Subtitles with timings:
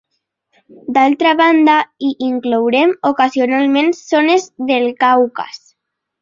[0.95, 1.75] D'altra banda,
[2.07, 5.63] hi inclourem ocasionalment zones del Caucas.